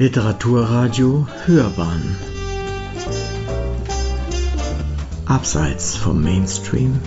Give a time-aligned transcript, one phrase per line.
[0.00, 2.16] Literaturradio Hörbahn
[5.26, 7.00] Abseits vom Mainstream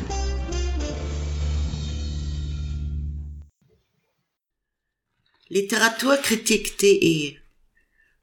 [5.48, 7.38] Literaturkritik.de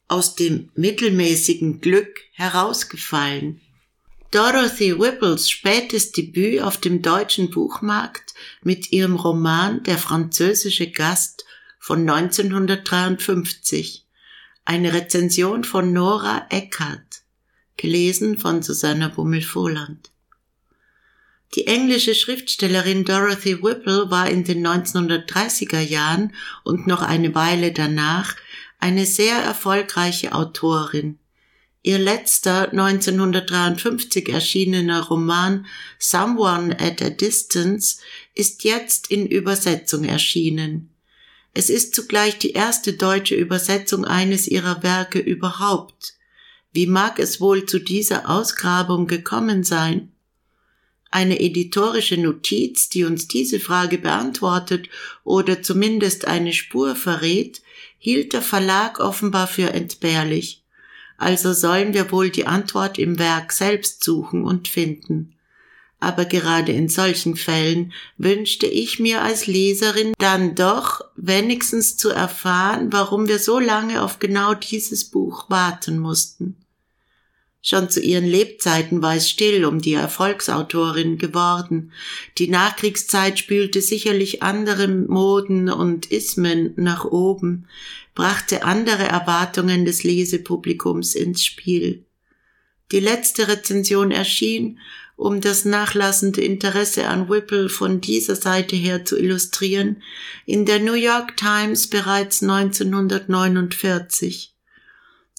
[0.06, 3.62] Aus dem mittelmäßigen Glück herausgefallen.
[4.32, 11.46] Dorothy Whipples spätes Debüt auf dem deutschen Buchmarkt mit ihrem Roman Der französische Gast
[11.78, 14.04] von 1953.
[14.70, 17.22] Eine Rezension von Nora Eckert,
[17.78, 20.10] gelesen von Susanna Bummel-Vohland.
[21.54, 28.36] Die englische Schriftstellerin Dorothy Whipple war in den 1930er Jahren und noch eine Weile danach
[28.78, 31.18] eine sehr erfolgreiche Autorin.
[31.82, 35.64] Ihr letzter 1953 erschienener Roman
[35.98, 38.00] Someone at a Distance
[38.34, 40.90] ist jetzt in Übersetzung erschienen.
[41.54, 46.14] Es ist zugleich die erste deutsche Übersetzung eines ihrer Werke überhaupt.
[46.72, 50.12] Wie mag es wohl zu dieser Ausgrabung gekommen sein?
[51.10, 54.90] Eine editorische Notiz, die uns diese Frage beantwortet
[55.24, 57.62] oder zumindest eine Spur verrät,
[57.98, 60.62] hielt der Verlag offenbar für entbehrlich.
[61.16, 65.37] Also sollen wir wohl die Antwort im Werk selbst suchen und finden
[66.00, 72.92] aber gerade in solchen Fällen wünschte ich mir als Leserin dann doch wenigstens zu erfahren,
[72.92, 76.56] warum wir so lange auf genau dieses Buch warten mussten.
[77.60, 81.92] Schon zu ihren Lebzeiten war es still um die Erfolgsautorin geworden.
[82.38, 87.66] Die Nachkriegszeit spülte sicherlich andere Moden und Ismen nach oben,
[88.14, 92.04] brachte andere Erwartungen des Lesepublikums ins Spiel.
[92.92, 94.78] Die letzte Rezension erschien
[95.18, 100.00] um das nachlassende Interesse an Whipple von dieser Seite her zu illustrieren,
[100.46, 104.54] in der New York Times bereits 1949.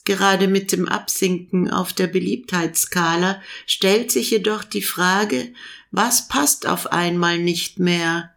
[0.04, 5.54] Gerade mit dem Absinken auf der Beliebtheitsskala stellt sich jedoch die Frage,
[5.92, 8.32] was passt auf einmal nicht mehr?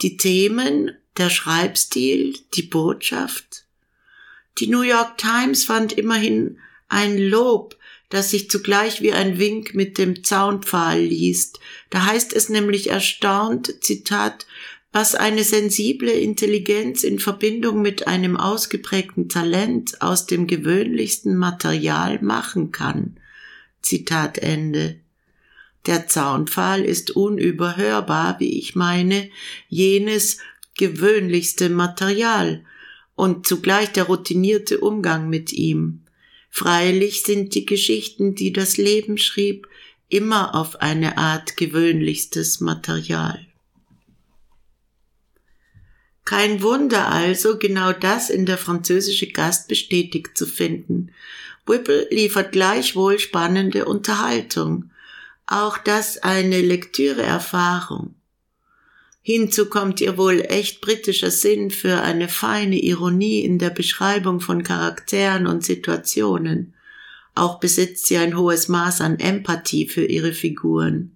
[0.00, 3.66] Die Themen, der Schreibstil, die Botschaft?
[4.56, 6.58] Die New York Times fand immerhin
[6.88, 7.76] ein Lob
[8.08, 11.60] das sich zugleich wie ein Wink mit dem Zaunpfahl liest.
[11.90, 14.46] Da heißt es nämlich erstaunt, Zitat,
[14.92, 22.72] was eine sensible Intelligenz in Verbindung mit einem ausgeprägten Talent aus dem gewöhnlichsten Material machen
[22.72, 23.18] kann.
[23.82, 24.98] Zitat Ende.
[25.86, 29.30] Der Zaunpfahl ist unüberhörbar, wie ich meine,
[29.68, 30.38] jenes
[30.76, 32.64] gewöhnlichste Material
[33.14, 36.02] und zugleich der routinierte Umgang mit ihm.
[36.50, 39.68] Freilich sind die Geschichten, die das Leben schrieb,
[40.08, 43.46] immer auf eine Art gewöhnlichstes Material.
[46.24, 51.10] Kein Wunder also, genau das in der französische Gast bestätigt zu finden.
[51.66, 54.90] Whipple liefert gleichwohl spannende Unterhaltung.
[55.46, 58.14] Auch das eine Lektüreerfahrung.
[59.30, 64.62] Hinzu kommt ihr wohl echt britischer Sinn für eine feine Ironie in der Beschreibung von
[64.62, 66.72] Charakteren und Situationen.
[67.34, 71.14] Auch besitzt sie ein hohes Maß an Empathie für ihre Figuren.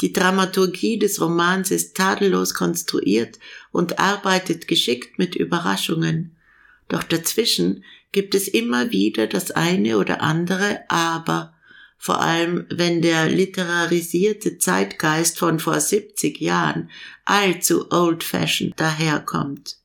[0.00, 3.40] Die Dramaturgie des Romans ist tadellos konstruiert
[3.72, 6.36] und arbeitet geschickt mit Überraschungen.
[6.86, 7.82] Doch dazwischen
[8.12, 11.52] gibt es immer wieder das eine oder andere Aber,
[12.02, 16.88] vor allem wenn der literarisierte Zeitgeist von vor 70 Jahren
[17.26, 19.76] allzu old-fashioned daherkommt.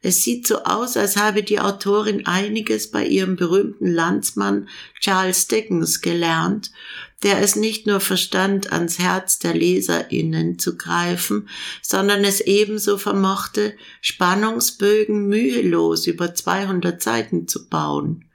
[0.00, 4.68] Es sieht so aus, als habe die Autorin einiges bei ihrem berühmten Landsmann
[5.00, 6.70] Charles Dickens gelernt,
[7.24, 11.48] der es nicht nur verstand, ans Herz der Leserinnen zu greifen,
[11.82, 18.27] sondern es ebenso vermochte, Spannungsbögen mühelos über 200 Seiten zu bauen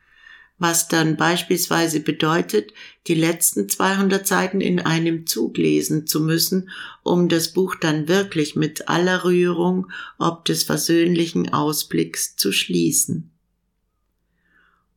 [0.63, 2.71] was dann beispielsweise bedeutet,
[3.07, 6.69] die letzten 200 Seiten in einem Zug lesen zu müssen,
[7.03, 13.29] um das Buch dann wirklich mit aller Rührung ob des versöhnlichen Ausblicks zu schließen.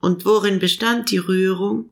[0.00, 1.90] Und worin bestand die Rührung?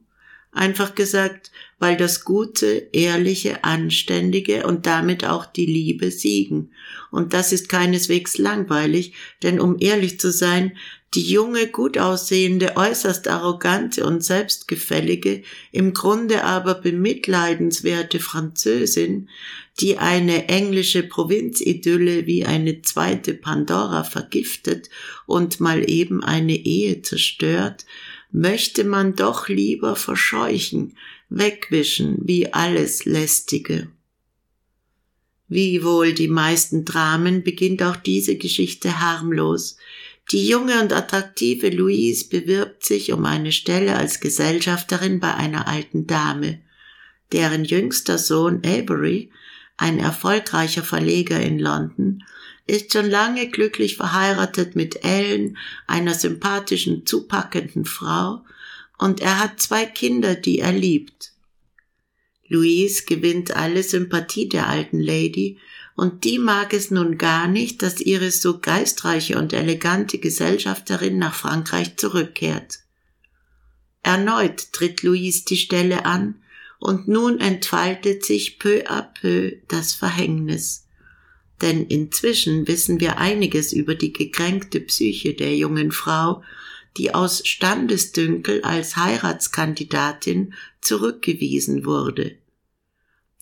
[0.52, 1.50] Einfach gesagt,
[1.80, 6.70] weil das Gute, Ehrliche, Anständige und damit auch die Liebe siegen.
[7.10, 10.76] Und das ist keineswegs langweilig, denn um ehrlich zu sein,
[11.14, 19.28] die junge, gut aussehende, äußerst arrogante und selbstgefällige, im Grunde aber bemitleidenswerte Französin,
[19.80, 24.90] die eine englische Provinzidylle wie eine zweite Pandora vergiftet
[25.26, 27.84] und mal eben eine Ehe zerstört,
[28.30, 30.96] möchte man doch lieber verscheuchen,
[31.28, 33.88] wegwischen wie alles Lästige.
[35.48, 39.76] Wie wohl die meisten Dramen beginnt auch diese Geschichte harmlos,
[40.30, 46.06] Die junge und attraktive Louise bewirbt sich um eine Stelle als Gesellschafterin bei einer alten
[46.06, 46.62] Dame,
[47.32, 49.30] deren jüngster Sohn Avery,
[49.76, 52.24] ein erfolgreicher Verleger in London,
[52.66, 58.44] ist schon lange glücklich verheiratet mit Ellen, einer sympathischen, zupackenden Frau,
[58.98, 61.32] und er hat zwei Kinder, die er liebt.
[62.46, 65.58] Louise gewinnt alle Sympathie der alten Lady,
[65.96, 71.34] und die mag es nun gar nicht, dass ihre so geistreiche und elegante Gesellschafterin nach
[71.34, 72.80] Frankreich zurückkehrt.
[74.02, 76.36] Erneut tritt Louise die Stelle an,
[76.84, 80.86] und nun entfaltet sich peu à peu das Verhängnis.
[81.62, 86.42] Denn inzwischen wissen wir einiges über die gekränkte Psyche der jungen Frau,
[86.98, 90.52] die aus Standesdünkel als Heiratskandidatin
[90.82, 92.36] zurückgewiesen wurde.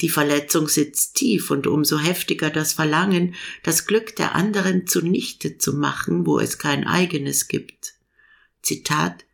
[0.01, 5.75] Die Verletzung sitzt tief und umso heftiger das Verlangen, das Glück der anderen zunichte zu
[5.75, 7.95] machen, wo es kein eigenes gibt.
[8.63, 9.25] Zitat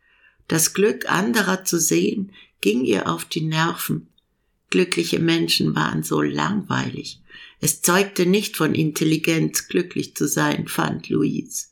[0.47, 4.07] Das Glück anderer zu sehen, ging ihr auf die Nerven.
[4.69, 7.21] Glückliche Menschen waren so langweilig.
[7.61, 11.67] Es zeugte nicht von Intelligenz, glücklich zu sein, fand Louise.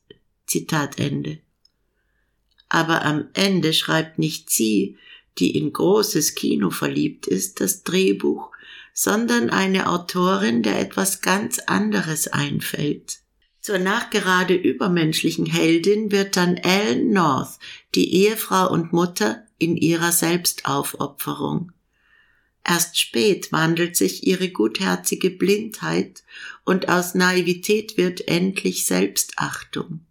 [0.48, 1.40] Zitat Ende.
[2.70, 4.98] Aber am Ende schreibt nicht sie,
[5.38, 8.52] die in großes Kino verliebt ist, das Drehbuch,
[9.00, 13.20] sondern eine Autorin, der etwas ganz anderes einfällt.
[13.62, 17.60] Zur nachgerade übermenschlichen Heldin wird dann Ellen North,
[17.94, 21.74] die Ehefrau und Mutter in ihrer Selbstaufopferung.
[22.68, 26.24] Erst spät wandelt sich ihre gutherzige Blindheit
[26.66, 30.07] und aus Naivität wird endlich Selbstachtung.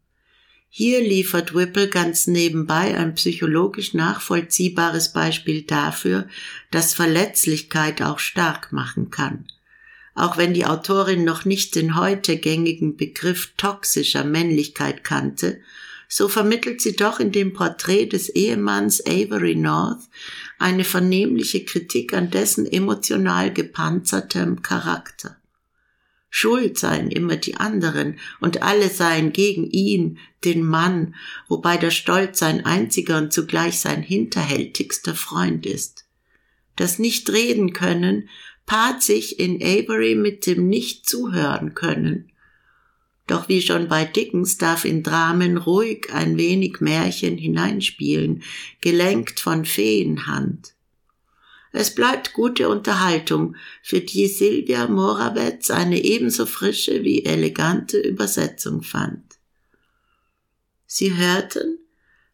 [0.68, 6.28] Hier liefert Whipple ganz nebenbei ein psychologisch nachvollziehbares Beispiel dafür,
[6.70, 9.46] dass Verletzlichkeit auch stark machen kann.
[10.14, 15.60] Auch wenn die Autorin noch nicht den heute gängigen Begriff toxischer Männlichkeit kannte,
[16.08, 20.04] so vermittelt sie doch in dem Porträt des Ehemanns Avery North
[20.58, 25.36] eine vernehmliche Kritik an dessen emotional gepanzertem Charakter.
[26.28, 31.14] Schuld seien immer die anderen und alle seien gegen ihn, den Mann,
[31.48, 36.04] wobei der Stolz sein einziger und zugleich sein hinterhältigster Freund ist.
[36.76, 38.28] Das Nicht-Reden können
[38.66, 42.30] paart sich in Avery mit dem Nicht-Zuhören können.
[43.26, 48.42] Doch wie schon bei Dickens darf in Dramen ruhig ein wenig Märchen hineinspielen,
[48.80, 50.75] gelenkt von Feenhand.
[51.76, 59.22] Es bleibt gute Unterhaltung, für die Silvia Morawetz eine ebenso frische wie elegante Übersetzung fand.
[60.86, 61.78] Sie hörten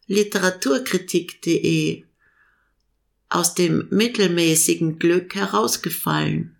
[0.07, 2.05] literaturkritik.de
[3.27, 6.55] aus dem mittelmäßigen Glück herausgefallen.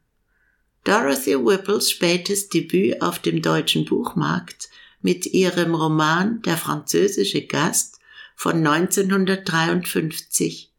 [0.83, 4.67] Dorothy Whipples spätes Debüt auf dem deutschen Buchmarkt
[5.01, 8.01] mit ihrem Roman Der französische Gast
[8.35, 10.72] von 1953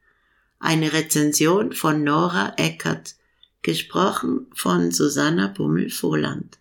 [0.65, 3.17] eine Rezension von Nora Eckert,
[3.61, 6.59] gesprochen von Susanna Bummel-Vohland.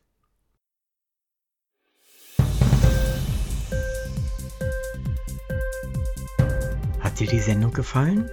[6.99, 8.29] Hat dir die Sendung gefallen?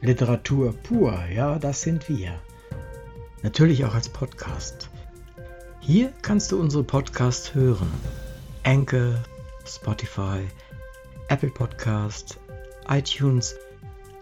[0.00, 2.40] Literatur pur, ja, das sind wir.
[3.42, 4.88] Natürlich auch als Podcast.
[5.80, 7.90] Hier kannst du unsere Podcasts hören.
[8.62, 9.20] Anchor,
[9.66, 10.46] Spotify,
[11.28, 12.38] Apple Podcast,
[12.88, 13.56] iTunes–